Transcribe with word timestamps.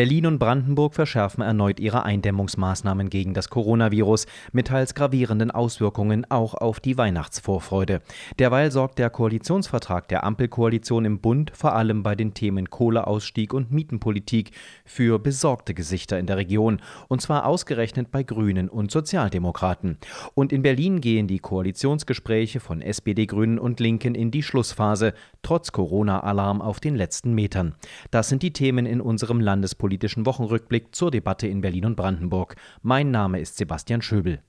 Berlin 0.00 0.24
und 0.24 0.38
Brandenburg 0.38 0.94
verschärfen 0.94 1.42
erneut 1.42 1.78
ihre 1.78 2.04
Eindämmungsmaßnahmen 2.04 3.10
gegen 3.10 3.34
das 3.34 3.50
Coronavirus 3.50 4.24
mit 4.50 4.68
teils 4.68 4.94
gravierenden 4.94 5.50
Auswirkungen 5.50 6.24
auch 6.30 6.54
auf 6.54 6.80
die 6.80 6.96
Weihnachtsvorfreude. 6.96 8.00
Derweil 8.38 8.70
sorgt 8.70 8.98
der 8.98 9.10
Koalitionsvertrag 9.10 10.08
der 10.08 10.24
Ampelkoalition 10.24 11.04
im 11.04 11.20
Bund 11.20 11.52
vor 11.54 11.74
allem 11.74 12.02
bei 12.02 12.14
den 12.14 12.32
Themen 12.32 12.70
Kohleausstieg 12.70 13.52
und 13.52 13.72
Mietenpolitik 13.72 14.52
für 14.86 15.18
besorgte 15.18 15.74
Gesichter 15.74 16.18
in 16.18 16.24
der 16.24 16.38
Region, 16.38 16.80
und 17.08 17.20
zwar 17.20 17.44
ausgerechnet 17.44 18.10
bei 18.10 18.22
Grünen 18.22 18.70
und 18.70 18.90
Sozialdemokraten. 18.90 19.98
Und 20.32 20.50
in 20.50 20.62
Berlin 20.62 21.02
gehen 21.02 21.26
die 21.26 21.40
Koalitionsgespräche 21.40 22.60
von 22.60 22.80
SPD, 22.80 23.26
Grünen 23.26 23.58
und 23.58 23.80
Linken 23.80 24.14
in 24.14 24.30
die 24.30 24.42
Schlussphase, 24.42 25.12
trotz 25.42 25.72
Corona-Alarm 25.72 26.62
auf 26.62 26.80
den 26.80 26.96
letzten 26.96 27.34
Metern. 27.34 27.74
Das 28.10 28.30
sind 28.30 28.42
die 28.42 28.54
Themen 28.54 28.86
in 28.86 29.02
unserem 29.02 29.40
Landes 29.40 29.74
politischen 29.90 30.24
Wochenrückblick 30.24 30.94
zur 30.94 31.10
Debatte 31.10 31.48
in 31.48 31.62
Berlin 31.62 31.84
und 31.84 31.96
Brandenburg. 31.96 32.54
Mein 32.80 33.10
Name 33.10 33.40
ist 33.40 33.56
Sebastian 33.56 34.02
Schöbel. 34.02 34.40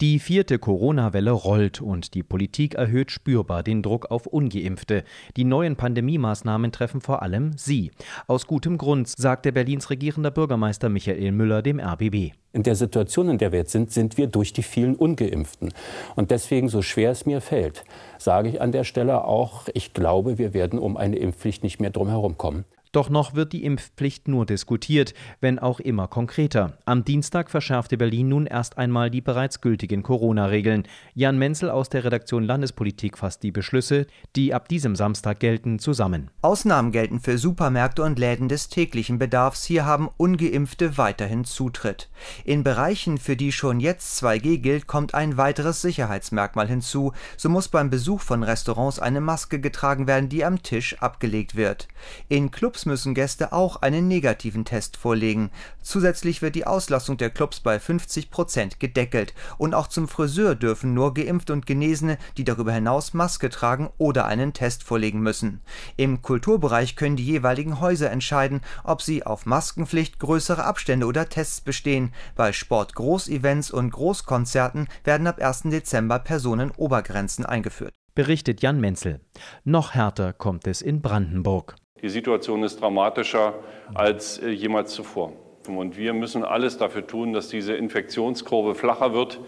Die 0.00 0.18
vierte 0.18 0.58
Corona-Welle 0.58 1.30
rollt 1.30 1.82
und 1.82 2.14
die 2.14 2.22
Politik 2.22 2.74
erhöht 2.74 3.10
spürbar 3.10 3.62
den 3.62 3.82
Druck 3.82 4.10
auf 4.10 4.26
ungeimpfte. 4.26 5.04
Die 5.36 5.44
neuen 5.44 5.76
Pandemie-Maßnahmen 5.76 6.72
treffen 6.72 7.02
vor 7.02 7.20
allem 7.20 7.52
sie. 7.58 7.90
Aus 8.26 8.46
gutem 8.46 8.78
Grund, 8.78 9.08
sagte 9.08 9.52
Berlins 9.52 9.90
regierender 9.90 10.30
Bürgermeister 10.30 10.88
Michael 10.88 11.32
Müller 11.32 11.60
dem 11.60 11.78
RBB. 11.78 12.32
In 12.54 12.62
der 12.62 12.76
Situation, 12.76 13.28
in 13.28 13.36
der 13.36 13.52
wir 13.52 13.58
jetzt 13.58 13.72
sind, 13.72 13.92
sind 13.92 14.16
wir 14.16 14.26
durch 14.26 14.54
die 14.54 14.62
vielen 14.62 14.96
ungeimpften. 14.96 15.74
Und 16.14 16.30
deswegen, 16.30 16.70
so 16.70 16.80
schwer 16.80 17.10
es 17.10 17.26
mir 17.26 17.42
fällt, 17.42 17.84
sage 18.18 18.48
ich 18.48 18.62
an 18.62 18.72
der 18.72 18.84
Stelle 18.84 19.24
auch, 19.26 19.68
ich 19.74 19.92
glaube, 19.92 20.38
wir 20.38 20.54
werden 20.54 20.78
um 20.78 20.96
eine 20.96 21.16
Impfpflicht 21.16 21.62
nicht 21.62 21.78
mehr 21.78 21.90
drum 21.90 22.08
herum 22.08 22.38
kommen. 22.38 22.64
Doch 22.96 23.10
noch 23.10 23.34
wird 23.34 23.52
die 23.52 23.62
Impfpflicht 23.62 24.26
nur 24.26 24.46
diskutiert, 24.46 25.12
wenn 25.42 25.58
auch 25.58 25.80
immer 25.80 26.08
konkreter. 26.08 26.78
Am 26.86 27.04
Dienstag 27.04 27.50
verschärfte 27.50 27.98
Berlin 27.98 28.28
nun 28.28 28.46
erst 28.46 28.78
einmal 28.78 29.10
die 29.10 29.20
bereits 29.20 29.60
gültigen 29.60 30.02
Corona-Regeln. 30.02 30.88
Jan 31.12 31.36
Menzel 31.36 31.68
aus 31.68 31.90
der 31.90 32.04
Redaktion 32.04 32.42
Landespolitik 32.42 33.18
fasst 33.18 33.42
die 33.42 33.50
Beschlüsse, 33.50 34.06
die 34.34 34.54
ab 34.54 34.70
diesem 34.70 34.96
Samstag 34.96 35.40
gelten, 35.40 35.78
zusammen. 35.78 36.30
Ausnahmen 36.40 36.90
gelten 36.90 37.20
für 37.20 37.36
Supermärkte 37.36 38.02
und 38.02 38.18
Läden 38.18 38.48
des 38.48 38.70
täglichen 38.70 39.18
Bedarfs. 39.18 39.64
Hier 39.64 39.84
haben 39.84 40.08
ungeimpfte 40.16 40.96
weiterhin 40.96 41.44
Zutritt. 41.44 42.08
In 42.46 42.64
Bereichen, 42.64 43.18
für 43.18 43.36
die 43.36 43.52
schon 43.52 43.78
jetzt 43.78 44.22
2G 44.22 44.56
gilt, 44.56 44.86
kommt 44.86 45.12
ein 45.12 45.36
weiteres 45.36 45.82
Sicherheitsmerkmal 45.82 46.66
hinzu. 46.66 47.12
So 47.36 47.50
muss 47.50 47.68
beim 47.68 47.90
Besuch 47.90 48.22
von 48.22 48.42
Restaurants 48.42 48.98
eine 48.98 49.20
Maske 49.20 49.60
getragen 49.60 50.06
werden, 50.06 50.30
die 50.30 50.46
am 50.46 50.62
Tisch 50.62 50.96
abgelegt 51.02 51.56
wird. 51.56 51.88
In 52.30 52.50
Clubs 52.50 52.85
müssen 52.86 53.14
Gäste 53.14 53.52
auch 53.52 53.82
einen 53.82 54.08
negativen 54.08 54.64
Test 54.64 54.96
vorlegen. 54.96 55.50
Zusätzlich 55.82 56.42
wird 56.42 56.54
die 56.54 56.66
Auslastung 56.66 57.16
der 57.16 57.30
Clubs 57.30 57.60
bei 57.60 57.78
50 57.78 58.30
Prozent 58.30 58.80
gedeckelt. 58.80 59.34
Und 59.58 59.74
auch 59.74 59.88
zum 59.88 60.08
Friseur 60.08 60.54
dürfen 60.54 60.94
nur 60.94 61.14
Geimpft 61.14 61.50
und 61.50 61.66
Genesene, 61.66 62.18
die 62.36 62.44
darüber 62.44 62.72
hinaus 62.72 63.14
Maske 63.14 63.50
tragen 63.50 63.90
oder 63.98 64.26
einen 64.26 64.52
Test 64.52 64.82
vorlegen 64.82 65.20
müssen. 65.20 65.60
Im 65.96 66.22
Kulturbereich 66.22 66.96
können 66.96 67.16
die 67.16 67.26
jeweiligen 67.26 67.80
Häuser 67.80 68.10
entscheiden, 68.10 68.60
ob 68.84 69.02
sie 69.02 69.26
auf 69.26 69.46
Maskenpflicht, 69.46 70.18
größere 70.18 70.64
Abstände 70.64 71.06
oder 71.06 71.28
Tests 71.28 71.60
bestehen. 71.60 72.12
Bei 72.34 72.52
Sport-Großevents 72.52 73.70
und 73.70 73.90
Großkonzerten 73.90 74.88
werden 75.04 75.26
ab 75.26 75.40
1. 75.40 75.62
Dezember 75.64 76.18
Personenobergrenzen 76.18 77.44
eingeführt. 77.44 77.92
Berichtet 78.14 78.62
Jan 78.62 78.80
Menzel. 78.80 79.20
Noch 79.64 79.92
härter 79.92 80.32
kommt 80.32 80.66
es 80.66 80.80
in 80.80 81.02
Brandenburg. 81.02 81.76
Die 82.02 82.08
Situation 82.08 82.62
ist 82.62 82.80
dramatischer 82.80 83.54
als 83.94 84.38
äh, 84.38 84.50
jemals 84.50 84.92
zuvor. 84.92 85.32
Und 85.66 85.96
wir 85.96 86.12
müssen 86.12 86.44
alles 86.44 86.78
dafür 86.78 87.06
tun, 87.06 87.32
dass 87.32 87.48
diese 87.48 87.74
Infektionskurve 87.74 88.74
flacher 88.74 89.12
wird, 89.12 89.40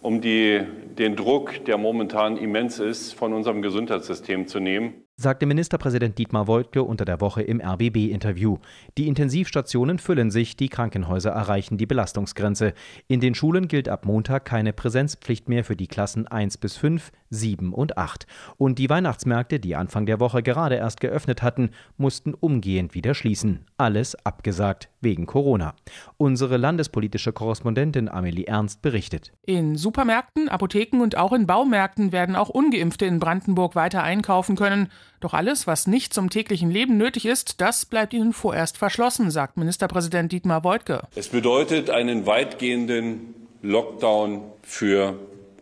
um 0.00 0.20
die, 0.20 0.60
den 0.96 1.16
Druck, 1.16 1.64
der 1.64 1.78
momentan 1.78 2.36
immens 2.36 2.78
ist, 2.78 3.14
von 3.14 3.32
unserem 3.32 3.62
Gesundheitssystem 3.62 4.46
zu 4.46 4.60
nehmen 4.60 5.07
sagte 5.20 5.46
Ministerpräsident 5.46 6.16
Dietmar 6.16 6.46
Woidke 6.46 6.84
unter 6.84 7.04
der 7.04 7.20
Woche 7.20 7.42
im 7.42 7.60
RBB-Interview. 7.60 8.58
Die 8.96 9.08
Intensivstationen 9.08 9.98
füllen 9.98 10.30
sich, 10.30 10.56
die 10.56 10.68
Krankenhäuser 10.68 11.30
erreichen 11.30 11.76
die 11.76 11.86
Belastungsgrenze. 11.86 12.72
In 13.08 13.18
den 13.18 13.34
Schulen 13.34 13.66
gilt 13.66 13.88
ab 13.88 14.06
Montag 14.06 14.44
keine 14.44 14.72
Präsenzpflicht 14.72 15.48
mehr 15.48 15.64
für 15.64 15.74
die 15.74 15.88
Klassen 15.88 16.28
1 16.28 16.58
bis 16.58 16.76
5, 16.76 17.10
7 17.30 17.72
und 17.72 17.98
8. 17.98 18.28
Und 18.58 18.78
die 18.78 18.88
Weihnachtsmärkte, 18.88 19.58
die 19.58 19.74
Anfang 19.74 20.06
der 20.06 20.20
Woche 20.20 20.44
gerade 20.44 20.76
erst 20.76 21.00
geöffnet 21.00 21.42
hatten, 21.42 21.70
mussten 21.96 22.32
umgehend 22.32 22.94
wieder 22.94 23.14
schließen. 23.14 23.66
Alles 23.76 24.14
abgesagt 24.24 24.88
wegen 25.00 25.26
Corona. 25.26 25.74
Unsere 26.16 26.56
landespolitische 26.56 27.32
Korrespondentin 27.32 28.08
Amelie 28.08 28.44
Ernst 28.44 28.82
berichtet. 28.82 29.32
In 29.44 29.74
Supermärkten, 29.74 30.48
Apotheken 30.48 31.00
und 31.02 31.16
auch 31.16 31.32
in 31.32 31.48
Baumärkten 31.48 32.12
werden 32.12 32.36
auch 32.36 32.48
ungeimpfte 32.48 33.06
in 33.06 33.18
Brandenburg 33.18 33.74
weiter 33.74 34.04
einkaufen 34.04 34.54
können. 34.54 34.88
Doch 35.20 35.34
alles, 35.34 35.66
was 35.66 35.86
nicht 35.86 36.14
zum 36.14 36.30
täglichen 36.30 36.70
Leben 36.70 36.96
nötig 36.96 37.26
ist, 37.26 37.60
das 37.60 37.84
bleibt 37.84 38.12
ihnen 38.12 38.32
vorerst 38.32 38.78
verschlossen, 38.78 39.30
sagt 39.30 39.56
Ministerpräsident 39.56 40.30
Dietmar 40.30 40.62
Woidke. 40.62 41.02
Es 41.16 41.28
bedeutet 41.28 41.90
einen 41.90 42.26
weitgehenden 42.26 43.34
Lockdown 43.62 44.42
für 44.62 45.18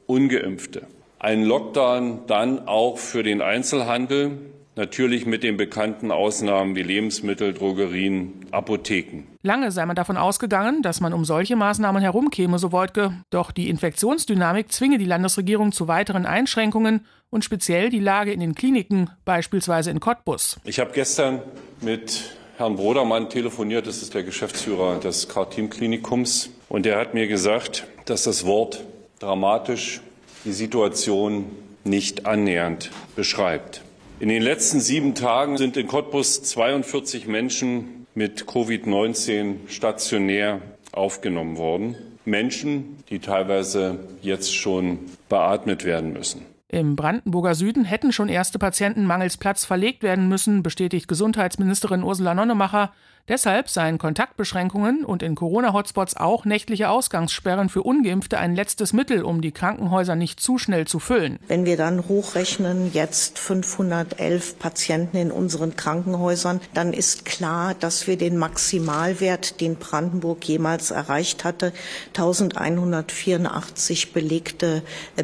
ungeimpfte. 0.07 0.87
Ein 1.19 1.45
Lockdown 1.45 2.27
dann 2.27 2.69
auch 2.69 2.99
für 2.99 3.23
den 3.23 3.41
Einzelhandel, 3.41 4.39
Natürlich 4.79 5.25
mit 5.25 5.43
den 5.43 5.57
bekannten 5.57 6.11
Ausnahmen 6.11 6.77
wie 6.77 6.83
Lebensmittel, 6.83 7.55
Drogerien, 7.55 8.35
Apotheken. 8.51 9.23
Lange 9.43 9.73
sei 9.73 9.87
man 9.87 9.97
davon 9.97 10.19
ausgegangen, 10.19 10.83
dass 10.83 11.01
man 11.01 11.15
um 11.15 11.25
solche 11.25 11.57
Maßnahmen 11.57 12.03
herumkäme, 12.03 12.59
so 12.59 12.73
Wojtke. 12.73 13.15
Doch 13.31 13.53
die 13.53 13.71
Infektionsdynamik 13.71 14.71
zwinge 14.71 14.99
die 14.99 15.07
Landesregierung 15.07 15.73
zu 15.73 15.89
weiteren 15.89 16.27
Einschränkungen 16.27 17.07
und 17.31 17.43
speziell 17.43 17.89
die 17.89 18.01
Lage 18.01 18.33
in 18.33 18.41
den 18.41 18.55
Kliniken, 18.55 19.09
beispielsweise 19.25 19.91
in 19.91 19.99
Cottbus. 19.99 20.61
Ich 20.65 20.79
habe 20.79 20.91
gestern 20.93 21.41
mit 21.81 22.37
Herrn 22.59 22.77
Brodermann 22.77 23.31
telefoniert, 23.31 23.87
das 23.87 24.03
ist 24.03 24.13
der 24.13 24.25
Geschäftsführer 24.25 25.01
des 25.01 25.27
Kartim-Klinikums, 25.29 26.51
und 26.69 26.85
er 26.85 26.99
hat 26.99 27.15
mir 27.15 27.29
gesagt, 27.29 27.87
dass 28.05 28.25
das 28.25 28.45
Wort 28.45 28.85
dramatisch 29.21 30.03
die 30.45 30.53
Situation 30.53 31.47
nicht 31.85 32.27
annähernd 32.27 32.91
beschreibt. 33.15 33.83
In 34.19 34.31
den 34.31 34.41
letzten 34.41 34.81
sieben 34.81 35.15
Tagen 35.15 35.59
sind 35.59 35.77
in 35.77 35.87
Cottbus 35.89 36.43
42 36.43 37.27
Menschen 37.27 38.07
mit 38.15 38.45
Covid-19 38.45 39.69
stationär 39.69 40.63
aufgenommen 40.93 41.59
worden. 41.59 41.97
Menschen, 42.25 42.97
die 43.11 43.19
teilweise 43.19 43.99
jetzt 44.23 44.57
schon 44.57 45.01
beatmet 45.29 45.85
werden 45.85 46.15
müssen. 46.15 46.47
Im 46.69 46.97
Brandenburger 46.97 47.55
Süden 47.55 47.85
hätten 47.85 48.11
schon 48.11 48.31
erste 48.31 48.59
Patienten 48.59 49.05
mangels 49.05 49.37
Platz 49.37 49.67
verlegt 49.67 50.03
werden 50.03 50.29
müssen, 50.29 50.63
bestätigt 50.63 51.09
Gesundheitsministerin 51.09 52.03
Ursula 52.03 52.35
Nonnemacher. 52.35 52.93
Deshalb 53.29 53.69
seien 53.69 53.99
Kontaktbeschränkungen 53.99 55.05
und 55.05 55.21
in 55.25 55.35
Corona-Hotspots 55.35 56.17
auch 56.17 56.45
nächtliche 56.45 56.89
Ausgangssperren 56.91 57.69
für 57.69 57.83
Ungeimpfte 57.83 58.39
ein 58.39 58.55
letztes 58.55 58.93
Mittel, 58.93 59.25
um 59.25 59.41
die 59.41 59.51
Krankenhäuser 59.51 60.15
nicht 60.15 60.39
zu 60.39 60.59
schnell 60.59 60.87
zu 60.87 61.01
füllen. 61.01 61.41
Wenn 61.49 61.65
wir 61.65 61.77
dann 61.77 62.07
hochrechnen, 62.07 62.93
jetzt 62.93 63.41
511 63.41 64.61
Patienten 64.61 65.17
in 65.17 65.33
unseren 65.33 65.75
Krankenhäusern, 65.75 66.61
dann 66.73 66.93
ist 66.93 67.25
klar, 67.25 67.75
dass 67.75 68.07
wir 68.07 68.17
den 68.17 68.37
Maximalwert, 68.37 69.61
den 69.61 69.75
Brandenburg 69.75 70.45
jemals 70.45 70.93
erreicht 70.93 71.43
hatte, 71.43 71.73
1184 72.17 74.13
belegte 74.13 74.83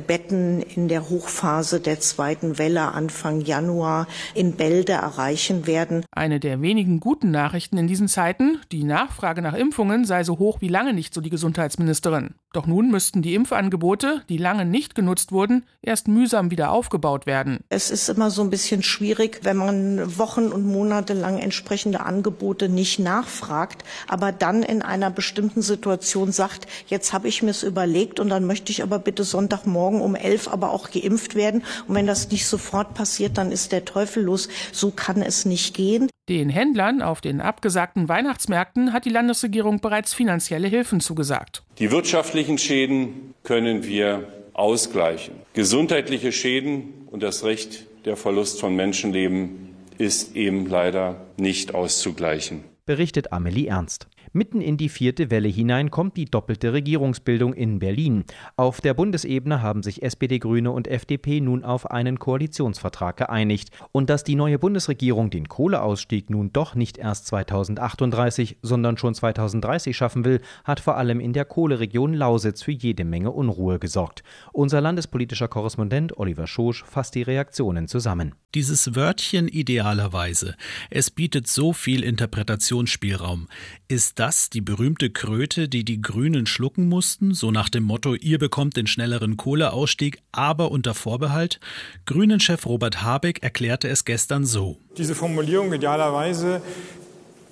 Betten 0.09 0.61
in 0.61 0.89
der 0.89 1.09
Hochphase 1.09 1.79
der 1.79 2.01
zweiten 2.01 2.59
Welle 2.59 2.93
Anfang 2.93 3.43
Januar 3.43 4.09
in 4.35 4.57
Bälde 4.57 4.95
erreichen 4.95 5.69
werden. 5.69 6.05
Eine 6.11 6.41
der 6.41 6.61
wenigen 6.61 6.99
guten 6.99 7.31
Nachrichten 7.31 7.79
in 7.79 7.92
diesen 7.93 8.09
Zeiten, 8.09 8.59
die 8.73 8.85
Nachfrage 8.85 9.43
nach 9.43 9.53
Impfungen 9.53 10.07
sei 10.07 10.25
so 10.25 10.39
hoch 10.39 10.63
wie 10.63 10.69
lange 10.69 10.95
nicht, 10.95 11.13
so 11.13 11.21
die 11.21 11.29
Gesundheitsministerin. 11.29 12.37
Doch 12.53 12.67
nun 12.67 12.91
müssten 12.91 13.23
die 13.23 13.35
Impfangebote, 13.35 14.23
die 14.29 14.37
lange 14.37 14.67
nicht 14.67 14.95
genutzt 14.95 15.33
wurden, 15.33 15.65
erst 15.81 16.07
mühsam 16.07 16.51
wieder 16.51 16.71
aufgebaut 16.71 17.25
werden. 17.25 17.61
Es 17.71 17.91
ist 17.91 18.09
immer 18.09 18.31
so 18.31 18.43
ein 18.43 18.51
bisschen 18.51 18.83
schwierig, 18.83 19.41
wenn 19.43 19.57
man 19.57 20.19
Wochen 20.19 20.49
und 20.49 20.67
Monate 20.67 21.15
lang 21.15 21.39
entsprechende 21.39 22.01
Angebote 22.01 22.69
nicht 22.69 22.99
nachfragt, 22.99 23.85
aber 24.07 24.33
dann 24.33 24.63
in 24.63 24.83
einer 24.83 25.11
bestimmten 25.11 25.63
Situation 25.63 26.31
sagt, 26.31 26.67
jetzt 26.87 27.13
habe 27.13 27.29
ich 27.29 27.43
mir 27.43 27.51
es 27.51 27.63
überlegt 27.63 28.21
und 28.21 28.29
dann 28.29 28.47
möchte 28.47 28.71
ich 28.71 28.83
aber 28.83 28.99
bitte 28.99 29.25
Sonntagmorgen 29.25 30.03
um 30.03 30.15
elf 30.15 30.49
aber 30.49 30.71
auch 30.71 30.91
geimpft 30.91 31.35
werden. 31.35 31.65
Und 31.89 31.95
wenn 31.95 32.07
das 32.07 32.31
nicht 32.31 32.47
sofort 32.47 32.95
passiert, 32.95 33.39
dann 33.39 33.51
ist 33.51 33.73
der 33.73 33.85
Teufel 33.85 34.25
los. 34.25 34.49
So 34.73 34.91
kann 34.91 35.23
es 35.23 35.47
nicht 35.47 35.75
gehen. 35.75 36.09
Den 36.29 36.51
Händlern 36.51 37.03
auf 37.03 37.21
den 37.21 37.41
abgesagten 37.41 38.09
Weihnachtsmärkten 38.09 38.93
hat 38.93 39.05
die 39.05 39.11
Landesregierung 39.11 39.81
bereits 39.81 40.15
finanzielle 40.15 40.69
Hilfen 40.69 41.01
zugesagt. 41.01 41.65
Die 41.79 41.91
wirtschaftlichen 41.91 42.59
Schäden 42.59 43.35
können 43.45 43.85
wir 43.85 44.29
ausgleichen. 44.53 45.35
Gesundheitliche 45.55 46.31
Schäden 46.31 47.07
und 47.11 47.23
das 47.23 47.45
Recht 47.45 47.87
der 48.05 48.17
Verlust 48.17 48.61
von 48.61 48.77
Menschenleben 48.77 49.75
ist 49.99 50.37
eben 50.37 50.67
leider 50.67 51.27
nicht 51.37 51.75
auszugleichen. 51.75 52.65
Berichtet 52.85 53.33
Amelie 53.33 53.69
Ernst. 53.69 54.07
Mitten 54.35 54.63
in 54.63 54.79
die 54.79 54.89
vierte 54.89 55.31
Welle 55.31 55.49
hinein 55.49 55.91
kommt 55.91 56.17
die 56.17 56.25
doppelte 56.25 56.73
Regierungsbildung 56.73 57.53
in 57.53 57.79
Berlin. 57.79 58.25
Auf 58.57 58.81
der 58.81 58.95
Bundesebene 58.95 59.61
haben 59.61 59.83
sich 59.83 60.03
SPD, 60.03 60.39
Grüne 60.39 60.71
und 60.71 60.89
FDP 60.89 61.41
nun 61.41 61.65
auf 61.65 61.91
einen 61.91 62.19
Koalitionsvertrag 62.19 63.19
geeinigt. 63.19 63.71
Und 63.93 64.09
dass 64.09 64.25
die 64.25 64.35
neue 64.35 64.59
Bundesregierung 64.59 65.29
den 65.29 65.49
Kohleausstieg 65.49 66.31
nun 66.31 66.51
doch 66.51 66.75
nicht 66.75 66.97
erst 66.97 67.27
2038, 67.27 68.57
sondern 68.63 68.97
schon 68.97 69.15
2030 69.15 69.95
schaffen 69.95 70.25
will, 70.25 70.41
hat 70.65 70.81
vor 70.81 70.97
allem 70.97 71.21
in 71.21 71.35
der 71.35 71.45
Kohleregion 71.45 72.15
Lausitz 72.15 72.63
für 72.63 72.73
jede 72.73 73.05
Menge 73.05 73.33
Unruhe 73.33 73.79
gesorgt. 73.79 74.23
Unser 74.53 74.81
landespolitischer 74.81 75.49
Korrespondent 75.49 76.17
Oliver 76.17 76.47
Schosch 76.47 76.85
fasst 76.85 77.15
die 77.17 77.23
Reaktionen 77.23 77.87
zusammen. 77.87 78.35
Dieses 78.55 78.95
Wörtchen 78.95 79.49
idealerweise, 79.49 80.57
es 80.91 81.11
bietet 81.11 81.49
so 81.49 81.73
viel 81.73 82.05
Interpretationsspielraum. 82.05 83.49
Ist 83.89 84.19
das 84.19 84.51
die 84.51 84.61
berühmte 84.61 85.09
Kröte, 85.09 85.71
die 85.71 85.87
die 85.87 86.03
Grünen 86.03 86.45
schlucken 86.45 86.87
mussten, 86.87 87.33
so 87.33 87.51
nach 87.51 87.71
dem 87.71 87.85
Motto, 87.85 88.15
ihr 88.15 88.39
bekommt 88.39 88.77
den 88.77 88.87
schnelleren 88.87 89.39
Kohleausstieg, 89.39 90.19
aber 90.33 90.71
unter 90.71 90.93
Vorbehalt? 90.93 91.61
Grünen-Chef 92.05 92.67
Robert 92.67 93.03
Habeck 93.03 93.43
erklärte 93.43 93.89
es 93.89 94.05
gestern 94.05 94.45
so. 94.45 94.77
Diese 94.99 95.15
Formulierung 95.15 95.73
idealerweise 95.73 96.61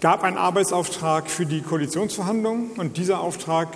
gab 0.02 0.22
einen 0.22 0.36
Arbeitsauftrag 0.36 1.30
für 1.30 1.46
die 1.46 1.62
Koalitionsverhandlungen 1.62 2.72
und 2.72 2.98
dieser 2.98 3.20
Auftrag 3.20 3.74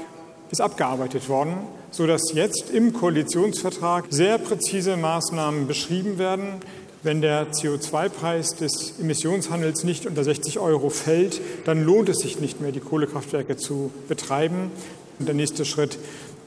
ist 0.50 0.60
abgearbeitet 0.60 1.30
worden, 1.30 1.56
sodass 1.90 2.34
jetzt 2.34 2.68
im 2.68 2.92
Koalitionsvertrag 2.92 4.04
sehr 4.10 4.36
präzise 4.36 4.98
Maßnahmen 4.98 5.66
beschrieben 5.66 6.18
werden, 6.18 6.60
wenn 7.04 7.20
der 7.20 7.52
CO2-Preis 7.52 8.56
des 8.56 8.98
Emissionshandels 8.98 9.84
nicht 9.84 10.06
unter 10.06 10.24
60 10.24 10.58
Euro 10.58 10.88
fällt, 10.88 11.40
dann 11.66 11.84
lohnt 11.84 12.08
es 12.08 12.18
sich 12.18 12.40
nicht 12.40 12.60
mehr, 12.60 12.72
die 12.72 12.80
Kohlekraftwerke 12.80 13.56
zu 13.56 13.92
betreiben. 14.08 14.70
Und 15.18 15.26
der 15.26 15.34
nächste 15.34 15.64
Schritt 15.64 15.98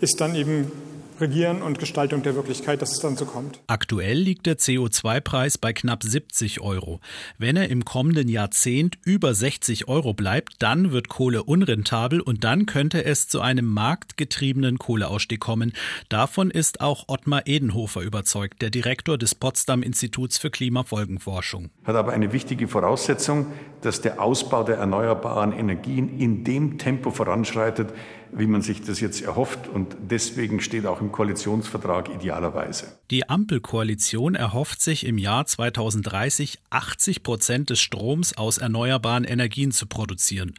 ist 0.01 0.19
dann 0.19 0.35
eben 0.35 0.71
Regieren 1.19 1.61
und 1.61 1.79
Gestaltung 1.79 2.23
der 2.23 2.35
Wirklichkeit, 2.35 2.81
dass 2.81 2.91
es 2.91 2.99
dann 2.99 3.17
so 3.17 3.25
kommt. 3.25 3.59
Aktuell 3.67 4.17
liegt 4.17 4.45
der 4.45 4.57
CO2-Preis 4.57 5.57
bei 5.57 5.73
knapp 5.73 6.03
70 6.03 6.61
Euro. 6.61 6.99
Wenn 7.37 7.55
er 7.55 7.69
im 7.69 7.85
kommenden 7.85 8.29
Jahrzehnt 8.29 8.97
über 9.03 9.33
60 9.33 9.87
Euro 9.87 10.13
bleibt, 10.13 10.55
dann 10.59 10.91
wird 10.91 11.09
Kohle 11.09 11.43
unrentabel 11.43 12.21
und 12.21 12.43
dann 12.43 12.65
könnte 12.65 13.03
es 13.03 13.27
zu 13.27 13.41
einem 13.41 13.65
marktgetriebenen 13.65 14.77
Kohleausstieg 14.77 15.39
kommen. 15.39 15.73
Davon 16.09 16.51
ist 16.51 16.81
auch 16.81 17.05
Ottmar 17.07 17.43
Edenhofer 17.45 18.01
überzeugt, 18.01 18.61
der 18.61 18.69
Direktor 18.69 19.17
des 19.17 19.35
Potsdam 19.35 19.81
Instituts 19.81 20.37
für 20.37 20.49
Klimafolgenforschung. 20.49 21.69
Hat 21.83 21.95
aber 21.95 22.13
eine 22.13 22.33
wichtige 22.33 22.67
Voraussetzung, 22.67 23.47
dass 23.81 24.01
der 24.01 24.21
Ausbau 24.21 24.63
der 24.63 24.77
erneuerbaren 24.77 25.51
Energien 25.51 26.19
in 26.19 26.43
dem 26.43 26.77
Tempo 26.77 27.11
voranschreitet, 27.11 27.93
wie 28.31 28.47
man 28.47 28.61
sich 28.61 28.81
das 28.81 28.99
jetzt 28.99 29.21
erhofft. 29.21 29.67
Und 29.67 29.95
deswegen 30.09 30.59
steht 30.59 30.85
auch 30.85 31.01
im 31.01 31.11
Koalitionsvertrag 31.11 32.09
idealerweise. 32.13 32.97
Die 33.11 33.29
Ampelkoalition 33.29 34.35
erhofft 34.35 34.81
sich 34.81 35.05
im 35.05 35.17
Jahr 35.17 35.45
2030 35.45 36.59
80 36.69 37.23
Prozent 37.23 37.69
des 37.69 37.79
Stroms 37.79 38.37
aus 38.37 38.57
erneuerbaren 38.57 39.23
Energien 39.23 39.71
zu 39.71 39.87
produzieren 39.87 40.53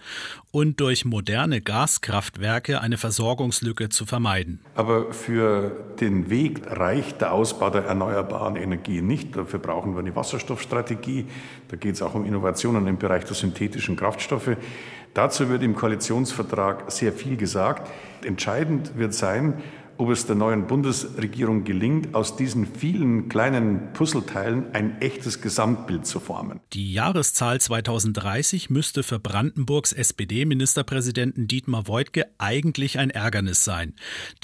und 0.50 0.80
durch 0.80 1.04
moderne 1.04 1.60
Gaskraftwerke 1.60 2.80
eine 2.80 2.96
Versorgungslücke 2.96 3.88
zu 3.88 4.06
vermeiden. 4.06 4.60
Aber 4.74 5.12
für 5.12 5.72
den 6.00 6.30
Weg 6.30 6.62
reicht 6.66 7.20
der 7.20 7.32
Ausbau 7.32 7.70
der 7.70 7.84
erneuerbaren 7.84 8.56
Energien 8.56 9.06
nicht. 9.06 9.36
Dafür 9.36 9.58
brauchen 9.58 9.94
wir 9.94 10.00
eine 10.00 10.16
Wasserstoffstrategie. 10.16 11.26
Da 11.68 11.76
geht 11.76 11.94
es 11.94 12.02
auch 12.02 12.14
um 12.14 12.24
Innovationen 12.24 12.86
im 12.86 12.98
Bereich 12.98 13.24
der 13.24 13.34
synthetischen 13.34 13.96
Kraftstoffe. 13.96 14.56
Dazu 15.18 15.48
wird 15.48 15.64
im 15.64 15.74
Koalitionsvertrag 15.74 16.92
sehr 16.92 17.12
viel 17.12 17.36
gesagt. 17.36 17.90
Entscheidend 18.24 18.96
wird 18.96 19.14
sein, 19.14 19.54
ob 19.98 20.10
es 20.10 20.26
der 20.26 20.36
neuen 20.36 20.68
Bundesregierung 20.68 21.64
gelingt, 21.64 22.14
aus 22.14 22.36
diesen 22.36 22.66
vielen 22.66 23.28
kleinen 23.28 23.92
Puzzleteilen 23.94 24.72
ein 24.72 25.00
echtes 25.02 25.40
Gesamtbild 25.40 26.06
zu 26.06 26.20
formen. 26.20 26.60
Die 26.72 26.92
Jahreszahl 26.92 27.60
2030 27.60 28.70
müsste 28.70 29.02
für 29.02 29.18
Brandenburgs 29.18 29.92
SPD-Ministerpräsidenten 29.92 31.48
Dietmar 31.48 31.88
Woidke 31.88 32.26
eigentlich 32.38 32.98
ein 33.00 33.10
Ärgernis 33.10 33.64
sein. 33.64 33.94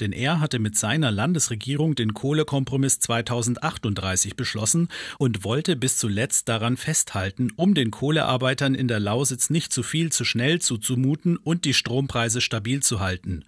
Denn 0.01 0.11
er 0.11 0.41
hatte 0.41 0.59
mit 0.59 0.77
seiner 0.77 1.09
Landesregierung 1.09 1.95
den 1.95 2.13
Kohlekompromiss 2.13 2.99
2038 2.99 4.35
beschlossen 4.35 4.89
und 5.17 5.45
wollte 5.45 5.77
bis 5.77 5.97
zuletzt 5.97 6.49
daran 6.49 6.75
festhalten, 6.75 7.51
um 7.55 7.73
den 7.73 7.91
Kohlearbeitern 7.91 8.75
in 8.75 8.89
der 8.89 8.99
Lausitz 8.99 9.49
nicht 9.49 9.71
zu 9.71 9.83
viel 9.83 10.11
zu 10.11 10.25
schnell 10.25 10.59
zuzumuten 10.59 11.37
und 11.37 11.63
die 11.63 11.73
Strompreise 11.73 12.41
stabil 12.41 12.83
zu 12.83 12.99
halten. 12.99 13.45